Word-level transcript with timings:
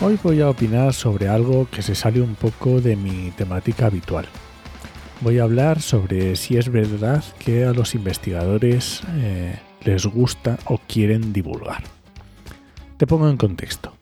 Hoy 0.00 0.18
voy 0.22 0.40
a 0.40 0.50
opinar 0.50 0.92
sobre 0.92 1.28
algo 1.28 1.68
que 1.70 1.80
se 1.80 1.94
sale 1.94 2.20
un 2.20 2.34
poco 2.34 2.80
de 2.80 2.96
mi 2.96 3.30
temática 3.30 3.86
habitual. 3.86 4.26
Voy 5.20 5.38
a 5.38 5.44
hablar 5.44 5.80
sobre 5.80 6.34
si 6.34 6.56
es 6.58 6.68
verdad 6.68 7.22
que 7.38 7.64
a 7.64 7.72
los 7.72 7.94
investigadores 7.94 9.02
eh, 9.16 9.56
les 9.84 10.04
gusta 10.04 10.58
o 10.66 10.78
quieren 10.88 11.32
divulgar. 11.32 11.84
Te 12.96 13.06
pongo 13.06 13.30
en 13.30 13.36
contexto. 13.36 13.94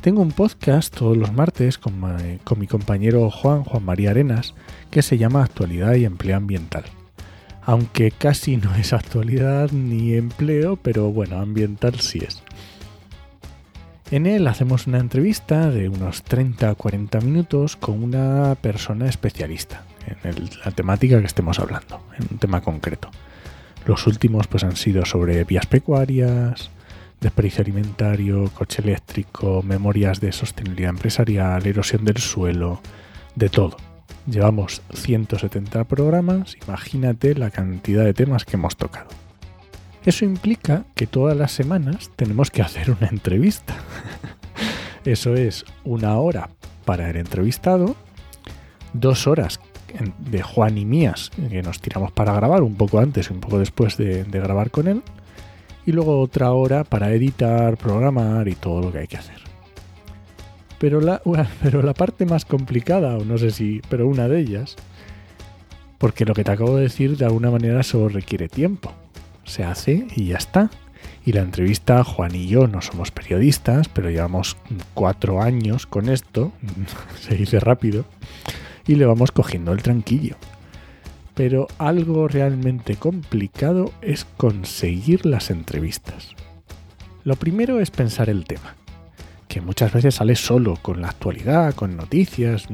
Tengo 0.00 0.22
un 0.22 0.32
podcast 0.32 0.96
todos 0.96 1.16
los 1.16 1.32
martes 1.32 1.76
con, 1.76 2.00
con 2.42 2.58
mi 2.58 2.66
compañero 2.66 3.30
Juan, 3.30 3.64
Juan 3.64 3.84
María 3.84 4.10
Arenas, 4.10 4.54
que 4.90 5.02
se 5.02 5.18
llama 5.18 5.44
Actualidad 5.44 5.94
y 5.94 6.06
Empleo 6.06 6.38
Ambiental. 6.38 6.84
Aunque 7.62 8.12
casi 8.12 8.56
no 8.56 8.74
es 8.76 8.94
actualidad 8.94 9.72
ni 9.72 10.14
empleo, 10.14 10.76
pero 10.76 11.12
bueno, 11.12 11.38
ambiental 11.38 12.00
sí 12.00 12.20
es. 12.26 12.42
En 14.10 14.24
él 14.26 14.46
hacemos 14.46 14.86
una 14.86 14.98
entrevista 14.98 15.70
de 15.70 15.90
unos 15.90 16.22
30 16.22 16.70
a 16.70 16.74
40 16.74 17.20
minutos 17.20 17.76
con 17.76 18.02
una 18.02 18.54
persona 18.54 19.06
especialista 19.06 19.82
en 20.24 20.48
la 20.64 20.70
temática 20.70 21.20
que 21.20 21.26
estemos 21.26 21.58
hablando, 21.58 22.00
en 22.18 22.26
un 22.30 22.38
tema 22.38 22.62
concreto. 22.62 23.10
Los 23.84 24.06
últimos 24.06 24.46
pues 24.46 24.64
han 24.64 24.76
sido 24.76 25.04
sobre 25.04 25.44
vías 25.44 25.66
pecuarias, 25.66 26.70
desperdicio 27.20 27.60
alimentario, 27.60 28.50
coche 28.54 28.80
eléctrico, 28.80 29.62
memorias 29.62 30.20
de 30.20 30.32
sostenibilidad 30.32 30.90
empresarial, 30.90 31.66
erosión 31.66 32.06
del 32.06 32.16
suelo, 32.16 32.80
de 33.34 33.50
todo. 33.50 33.76
Llevamos 34.26 34.80
170 34.94 35.84
programas, 35.84 36.56
imagínate 36.66 37.34
la 37.34 37.50
cantidad 37.50 38.04
de 38.04 38.14
temas 38.14 38.46
que 38.46 38.56
hemos 38.56 38.74
tocado. 38.74 39.27
Eso 40.08 40.24
implica 40.24 40.86
que 40.94 41.06
todas 41.06 41.36
las 41.36 41.52
semanas 41.52 42.10
tenemos 42.16 42.50
que 42.50 42.62
hacer 42.62 42.90
una 42.90 43.08
entrevista. 43.08 43.76
Eso 45.04 45.34
es 45.34 45.66
una 45.84 46.16
hora 46.16 46.48
para 46.86 47.10
el 47.10 47.16
entrevistado, 47.16 47.94
dos 48.94 49.26
horas 49.26 49.60
de 50.18 50.40
Juan 50.40 50.78
y 50.78 50.86
mías 50.86 51.30
que 51.50 51.60
nos 51.60 51.82
tiramos 51.82 52.10
para 52.10 52.32
grabar 52.32 52.62
un 52.62 52.74
poco 52.74 53.00
antes 53.00 53.28
y 53.28 53.34
un 53.34 53.40
poco 53.40 53.58
después 53.58 53.98
de, 53.98 54.24
grabar 54.24 54.70
con 54.70 54.88
él, 54.88 55.02
y 55.84 55.92
luego 55.92 56.22
otra 56.22 56.52
hora 56.52 56.84
para 56.84 57.12
editar, 57.12 57.76
programar 57.76 58.48
y 58.48 58.54
todo 58.54 58.80
lo 58.80 58.90
que 58.90 59.00
hay 59.00 59.08
que 59.08 59.18
hacer. 59.18 59.42
Pero 60.78 61.02
la, 61.02 61.20
pero 61.62 61.82
la 61.82 61.92
parte 61.92 62.24
más 62.24 62.46
complicada, 62.46 63.18
o 63.18 63.26
no 63.26 63.36
sé 63.36 63.50
si, 63.50 63.82
pero 63.90 64.08
una 64.08 64.26
de 64.26 64.40
ellas, 64.40 64.74
porque 65.98 66.24
lo 66.24 66.32
que 66.32 66.44
te 66.44 66.52
acabo 66.52 66.76
de 66.76 66.84
decir 66.84 67.18
de 67.18 67.26
alguna 67.26 67.50
manera 67.50 67.82
solo 67.82 68.08
requiere 68.08 68.48
tiempo 68.48 68.94
se 69.48 69.64
hace 69.64 70.06
y 70.14 70.26
ya 70.26 70.36
está. 70.36 70.70
Y 71.24 71.32
la 71.32 71.42
entrevista, 71.42 72.04
Juan 72.04 72.34
y 72.34 72.46
yo 72.46 72.66
no 72.66 72.80
somos 72.80 73.10
periodistas, 73.10 73.88
pero 73.88 74.10
llevamos 74.10 74.56
cuatro 74.94 75.42
años 75.42 75.86
con 75.86 76.08
esto, 76.08 76.52
se 77.20 77.34
dice 77.34 77.60
rápido, 77.60 78.04
y 78.86 78.94
le 78.94 79.06
vamos 79.06 79.30
cogiendo 79.30 79.72
el 79.72 79.82
tranquillo. 79.82 80.36
Pero 81.34 81.68
algo 81.78 82.28
realmente 82.28 82.96
complicado 82.96 83.92
es 84.00 84.24
conseguir 84.36 85.26
las 85.26 85.50
entrevistas. 85.50 86.34
Lo 87.24 87.36
primero 87.36 87.78
es 87.80 87.90
pensar 87.90 88.30
el 88.30 88.44
tema, 88.44 88.74
que 89.48 89.60
muchas 89.60 89.92
veces 89.92 90.16
sale 90.16 90.34
solo 90.34 90.78
con 90.80 91.00
la 91.00 91.08
actualidad, 91.08 91.74
con 91.74 91.96
noticias, 91.96 92.66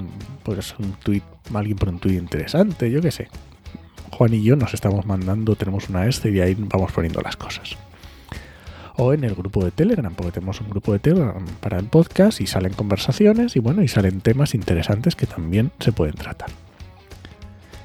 pues 0.43 0.75
un 0.79 0.93
tuit, 0.93 1.25
alguien 1.53 1.77
por 1.77 1.89
un 1.89 1.99
tuit 1.99 2.19
interesante, 2.19 2.91
yo 2.91 3.01
qué 3.01 3.11
sé, 3.11 3.29
Juan 4.15 4.33
y 4.33 4.43
yo 4.43 4.55
nos 4.55 4.75
estamos 4.75 5.07
mandando, 5.07 5.57
tenemos 5.57 5.89
una 5.89 6.07
este 6.07 6.31
y 6.31 6.41
ahí 6.41 6.55
vamos 6.57 6.93
poniendo 6.93 7.21
las 7.21 7.37
cosas. 7.37 7.77
O 8.97 9.13
en 9.13 9.25
el 9.25 9.35
grupo 9.35 9.65
de 9.65 9.73
Telegram, 9.73 10.15
porque 10.15 10.31
tenemos 10.31 10.61
un 10.61 10.71
grupo 10.71 10.93
de 10.93 11.01
Telegram 11.01 11.45
para 11.61 11.81
el 11.81 11.87
podcast 11.87 12.41
y 12.41 12.47
salen 12.47 12.75
conversaciones 12.75 13.57
y 13.57 13.59
bueno, 13.59 13.83
y 13.83 13.89
salen 13.89 14.21
temas 14.21 14.55
interesantes 14.55 15.17
que 15.17 15.27
también 15.27 15.73
se 15.81 15.91
pueden 15.91 16.15
tratar. 16.15 16.49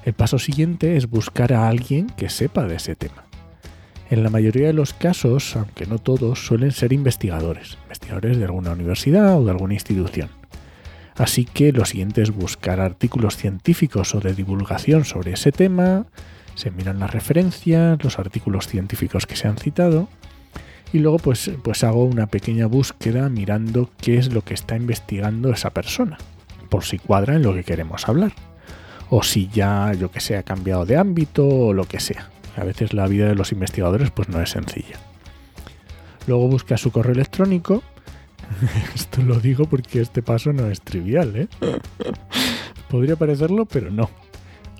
El 0.06 0.14
paso 0.14 0.38
siguiente 0.38 0.98
es 0.98 1.10
buscar 1.10 1.52
a 1.52 1.68
alguien 1.68 2.08
que 2.16 2.30
sepa 2.30 2.66
de 2.66 2.76
ese 2.76 2.96
tema. 2.96 3.26
En 4.12 4.22
la 4.22 4.30
mayoría 4.30 4.68
de 4.68 4.74
los 4.74 4.94
casos, 4.94 5.56
aunque 5.56 5.88
no 5.88 5.98
todos, 5.98 6.46
suelen 6.46 6.72
ser 6.72 6.94
investigadores, 6.94 7.80
investigadores 7.84 8.38
de 8.38 8.46
alguna 8.46 8.74
universidad 8.74 9.40
o 9.40 9.46
de 9.46 9.52
alguna 9.52 9.74
institución. 9.74 10.39
Así 11.20 11.44
que 11.44 11.74
lo 11.74 11.84
siguiente 11.84 12.22
es 12.22 12.32
buscar 12.32 12.80
artículos 12.80 13.36
científicos 13.36 14.16
o 14.16 14.22
de 14.22 14.34
divulgación 14.34 15.04
sobre 15.04 15.34
ese 15.34 15.52
tema, 15.52 16.06
se 16.56 16.72
miran 16.72 17.00
las 17.00 17.12
referencias, 17.12 18.02
los 18.02 18.20
artículos 18.20 18.68
científicos 18.68 19.26
que 19.26 19.36
se 19.36 19.50
han 19.50 19.58
citado 19.58 20.08
y 20.94 21.00
luego 21.00 21.18
pues, 21.20 21.52
pues 21.62 21.84
hago 21.84 22.06
una 22.06 22.28
pequeña 22.28 22.68
búsqueda 22.68 23.28
mirando 23.28 23.90
qué 24.02 24.18
es 24.18 24.32
lo 24.32 24.44
que 24.44 24.54
está 24.54 24.78
investigando 24.78 25.52
esa 25.52 25.72
persona, 25.72 26.18
por 26.70 26.86
si 26.86 27.00
cuadra 27.00 27.36
en 27.36 27.44
lo 27.44 27.54
que 27.54 27.66
queremos 27.66 28.08
hablar, 28.08 28.32
o 29.10 29.22
si 29.22 29.50
ya, 29.50 29.92
yo 29.94 30.12
que 30.12 30.22
sé, 30.22 30.38
ha 30.38 30.44
cambiado 30.44 30.86
de 30.86 30.96
ámbito 30.96 31.46
o 31.46 31.74
lo 31.74 31.84
que 31.84 32.00
sea. 32.00 32.30
A 32.56 32.64
veces 32.64 32.94
la 32.94 33.08
vida 33.08 33.28
de 33.28 33.36
los 33.36 33.52
investigadores 33.52 34.10
pues 34.10 34.30
no 34.30 34.42
es 34.42 34.52
sencilla. 34.52 34.98
Luego 36.28 36.48
busca 36.48 36.78
su 36.78 36.92
correo 36.92 37.14
electrónico 37.14 37.84
Esto 38.96 39.22
lo 39.22 39.40
digo 39.40 39.66
porque 39.66 40.02
este 40.02 40.22
paso 40.22 40.54
no 40.54 40.68
es 40.68 40.82
trivial, 40.82 41.36
¿eh? 41.36 41.48
Podría 42.90 43.16
parecerlo, 43.16 43.66
pero 43.66 43.92
no. 43.92 44.10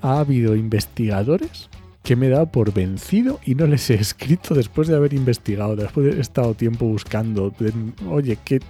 Ha 0.02 0.20
habido 0.20 0.56
investigadores 0.56 1.70
que 2.04 2.16
me 2.16 2.28
he 2.28 2.30
dado 2.30 2.48
por 2.48 2.74
vencido 2.74 3.40
y 3.46 3.56
no 3.56 3.68
les 3.68 3.90
he 3.90 3.96
escrito 3.96 4.56
después 4.56 4.88
de 4.88 4.96
haber 4.96 5.14
investigado, 5.14 5.76
después 5.76 6.06
de 6.06 6.12
haber 6.12 6.22
estado 6.22 6.54
tiempo 6.54 6.86
buscando, 6.86 7.54
oye, 8.10 8.38
qué 8.44 8.62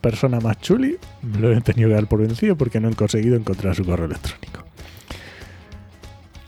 persona 0.00 0.38
más 0.38 0.60
chuli, 0.60 0.96
me 1.22 1.40
lo 1.40 1.52
he 1.52 1.60
tenido 1.60 1.88
que 1.88 1.94
dar 1.94 2.06
por 2.06 2.20
vencido 2.20 2.56
porque 2.56 2.80
no 2.80 2.88
he 2.88 2.94
conseguido 2.94 3.36
encontrar 3.36 3.74
su 3.74 3.84
correo 3.84 4.06
electrónico. 4.06 4.64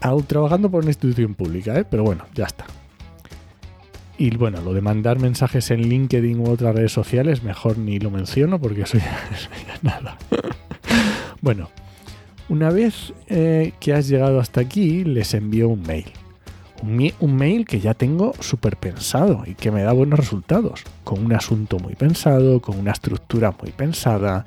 Aún 0.00 0.24
trabajando 0.24 0.70
por 0.70 0.82
una 0.82 0.90
institución 0.90 1.34
pública, 1.34 1.76
¿eh? 1.78 1.84
pero 1.90 2.04
bueno, 2.04 2.26
ya 2.34 2.44
está. 2.44 2.66
Y 4.18 4.34
bueno, 4.36 4.60
lo 4.62 4.72
de 4.72 4.80
mandar 4.80 5.18
mensajes 5.18 5.70
en 5.70 5.88
LinkedIn 5.88 6.40
u 6.40 6.48
otras 6.48 6.74
redes 6.74 6.92
sociales, 6.92 7.42
mejor 7.42 7.76
ni 7.76 7.98
lo 7.98 8.10
menciono 8.10 8.58
porque 8.58 8.82
eso 8.82 8.98
nada. 9.82 10.16
bueno, 11.42 11.68
una 12.48 12.70
vez 12.70 13.12
eh, 13.28 13.72
que 13.78 13.92
has 13.92 14.08
llegado 14.08 14.40
hasta 14.40 14.60
aquí, 14.60 15.04
les 15.04 15.34
envío 15.34 15.68
un 15.68 15.82
mail. 15.82 16.06
Un, 16.82 17.12
un 17.20 17.36
mail 17.36 17.66
que 17.66 17.80
ya 17.80 17.92
tengo 17.92 18.32
súper 18.40 18.76
pensado 18.76 19.44
y 19.46 19.54
que 19.54 19.70
me 19.70 19.82
da 19.82 19.92
buenos 19.92 20.18
resultados. 20.18 20.82
Con 21.04 21.24
un 21.24 21.32
asunto 21.34 21.78
muy 21.78 21.94
pensado, 21.94 22.60
con 22.60 22.78
una 22.78 22.92
estructura 22.92 23.54
muy 23.60 23.72
pensada, 23.72 24.46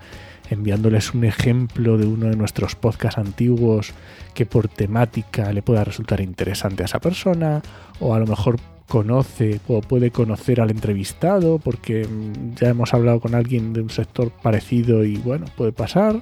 enviándoles 0.50 1.14
un 1.14 1.26
ejemplo 1.26 1.98
de 2.00 2.08
uno 2.08 2.28
de 2.28 2.36
nuestros 2.36 2.76
podcasts 2.76 3.20
antiguos 3.20 3.94
que 4.34 4.48
por 4.48 4.68
temática 4.68 5.54
le 5.54 5.62
pueda 5.62 5.84
resultar 5.84 6.22
interesante 6.22 6.82
a 6.82 6.86
esa 6.86 7.00
persona, 7.00 7.62
o 8.00 8.16
a 8.16 8.20
lo 8.20 8.26
mejor 8.26 8.58
conoce 8.90 9.62
o 9.68 9.80
puede 9.82 10.12
conocer 10.12 10.60
al 10.60 10.72
entrevistado 10.72 11.60
porque 11.60 12.06
mm, 12.06 12.56
ya 12.56 12.70
hemos 12.70 12.94
hablado 12.94 13.22
con 13.22 13.36
alguien 13.36 13.72
de 13.72 13.82
un 13.82 13.90
sector 13.90 14.32
parecido 14.32 15.06
y 15.06 15.16
bueno, 15.16 15.46
puede 15.56 15.72
pasar 15.72 16.22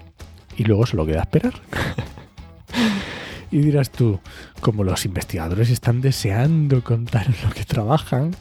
y 0.56 0.66
luego 0.66 0.86
se 0.86 0.98
lo 0.98 1.06
queda 1.06 1.22
esperar. 1.22 1.54
y 3.52 3.60
dirás 3.60 3.90
tú, 3.90 4.19
como 4.60 4.84
los 4.84 5.06
investigadores 5.06 5.69
están 5.69 6.02
deseando 6.02 6.84
contar 6.84 7.28
lo 7.44 7.50
que 7.52 7.64
trabajan, 7.64 8.36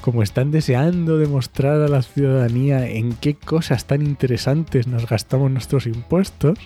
como 0.00 0.22
están 0.22 0.50
deseando 0.50 1.16
demostrar 1.16 1.80
a 1.80 1.88
la 1.88 2.02
ciudadanía 2.02 2.88
en 2.88 3.12
qué 3.12 3.34
cosas 3.34 3.86
tan 3.86 4.02
interesantes 4.02 4.88
nos 4.88 5.08
gastamos 5.08 5.50
nuestros 5.50 5.86
impuestos, 5.86 6.58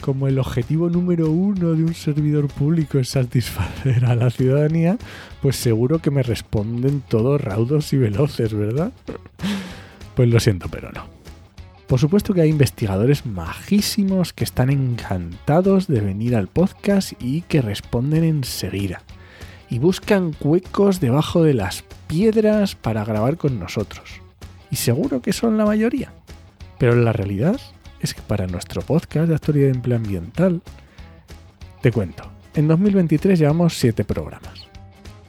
como 0.00 0.26
el 0.28 0.38
objetivo 0.38 0.88
número 0.88 1.30
uno 1.30 1.72
de 1.74 1.84
un 1.84 1.94
servidor 1.94 2.48
público 2.48 2.98
es 2.98 3.10
satisfacer 3.10 4.04
a 4.04 4.14
la 4.14 4.30
ciudadanía, 4.30 4.98
pues 5.42 5.56
seguro 5.56 6.00
que 6.00 6.10
me 6.10 6.22
responden 6.22 7.02
todos 7.06 7.40
raudos 7.40 7.92
y 7.92 7.98
veloces, 7.98 8.54
¿verdad? 8.54 8.92
Pues 10.16 10.28
lo 10.28 10.40
siento, 10.40 10.68
pero 10.70 10.90
no. 10.92 11.04
Por 11.86 11.98
supuesto 11.98 12.34
que 12.34 12.42
hay 12.42 12.50
investigadores 12.50 13.26
majísimos 13.26 14.32
que 14.32 14.44
están 14.44 14.70
encantados 14.70 15.88
de 15.88 16.00
venir 16.00 16.36
al 16.36 16.46
podcast 16.46 17.12
y 17.20 17.42
que 17.42 17.62
responden 17.62 18.22
enseguida. 18.22 19.02
Y 19.68 19.80
buscan 19.80 20.34
huecos 20.40 21.00
debajo 21.00 21.42
de 21.42 21.54
las 21.54 21.84
piedras 22.06 22.76
para 22.76 23.04
grabar 23.04 23.36
con 23.36 23.58
nosotros. 23.58 24.20
Y 24.70 24.76
seguro 24.76 25.20
que 25.20 25.32
son 25.32 25.58
la 25.58 25.64
mayoría. 25.64 26.12
Pero 26.78 26.92
en 26.92 27.04
la 27.04 27.12
realidad 27.12 27.60
es 28.00 28.14
que 28.14 28.22
para 28.22 28.46
nuestro 28.46 28.82
podcast 28.82 29.28
de 29.28 29.34
actualidad 29.34 29.66
de 29.66 29.74
empleo 29.74 29.96
ambiental, 29.96 30.62
te 31.80 31.92
cuento, 31.92 32.30
en 32.54 32.68
2023 32.68 33.38
llevamos 33.38 33.78
7 33.78 34.04
programas. 34.04 34.66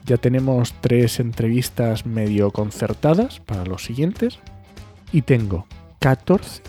Ya 0.06 0.18
tenemos 0.18 0.74
3 0.82 1.20
entrevistas 1.20 2.06
medio 2.06 2.52
concertadas 2.52 3.40
para 3.40 3.66
los 3.66 3.84
siguientes 3.84 4.40
y 5.12 5.22
tengo 5.22 5.68
14 6.00 6.64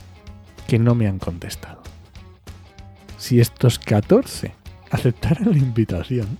que 0.66 0.78
no 0.78 0.94
me 0.94 1.06
han 1.06 1.19
contestado. 1.19 1.82
Si 3.19 3.40
estos 3.40 3.78
14 3.78 4.52
aceptaran 4.90 5.50
la 5.50 5.58
invitación, 5.58 6.38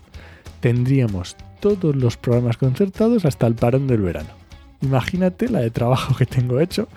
tendríamos 0.61 1.37
todos 1.61 1.95
los 1.97 2.17
programas 2.17 2.57
concertados 2.57 3.25
hasta 3.25 3.47
el 3.47 3.55
parón 3.55 3.87
del 3.87 4.03
verano. 4.03 4.31
Imagínate 4.81 5.49
la 5.49 5.61
de 5.61 5.71
trabajo 5.71 6.15
que 6.17 6.27
tengo 6.27 6.61
hecho 6.61 6.89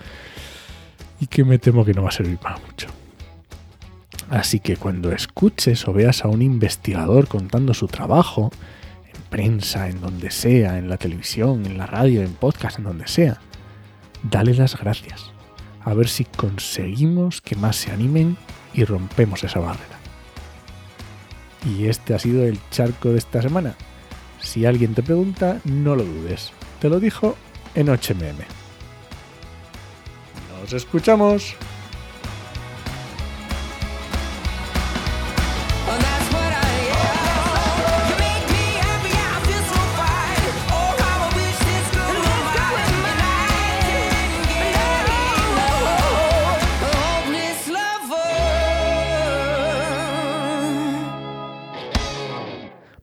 y 1.20 1.26
que 1.26 1.44
me 1.44 1.58
temo 1.58 1.84
que 1.84 1.94
no 1.94 2.02
va 2.02 2.08
a 2.08 2.12
servir 2.12 2.38
para 2.38 2.58
mucho. 2.58 2.88
Así 4.30 4.58
que 4.58 4.76
cuando 4.76 5.12
escuches 5.12 5.86
o 5.86 5.92
veas 5.92 6.24
a 6.24 6.28
un 6.28 6.42
investigador 6.42 7.28
contando 7.28 7.74
su 7.74 7.86
trabajo, 7.86 8.50
en 9.04 9.22
prensa, 9.30 9.88
en 9.88 10.00
donde 10.00 10.30
sea, 10.30 10.78
en 10.78 10.88
la 10.88 10.96
televisión, 10.96 11.64
en 11.64 11.78
la 11.78 11.86
radio, 11.86 12.22
en 12.22 12.32
podcast, 12.32 12.78
en 12.78 12.84
donde 12.84 13.06
sea, 13.06 13.40
dale 14.24 14.54
las 14.54 14.76
gracias. 14.76 15.30
A 15.84 15.94
ver 15.94 16.08
si 16.08 16.24
conseguimos 16.24 17.40
que 17.40 17.54
más 17.54 17.76
se 17.76 17.92
animen 17.92 18.36
y 18.74 18.84
rompemos 18.84 19.44
esa 19.44 19.60
barrera. 19.60 19.96
Y 21.64 21.86
este 21.86 22.14
ha 22.14 22.18
sido 22.18 22.44
el 22.44 22.58
charco 22.70 23.10
de 23.10 23.18
esta 23.18 23.42
semana. 23.42 23.74
Si 24.40 24.66
alguien 24.66 24.94
te 24.94 25.02
pregunta, 25.02 25.60
no 25.64 25.94
lo 25.94 26.04
dudes. 26.04 26.52
Te 26.80 26.88
lo 26.88 26.98
dijo 26.98 27.36
en 27.74 27.88
HMM. 27.88 28.65
Nos 30.66 30.82
escuchamos. 30.82 31.54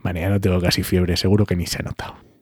Mañana 0.01 0.31
no 0.31 0.41
tengo 0.41 0.59
casi 0.59 0.83
fiebre, 0.83 1.15
seguro 1.15 1.45
que 1.45 1.55
ni 1.55 1.65
se 1.65 1.79
ha 1.79 1.83
notado. 1.83 2.32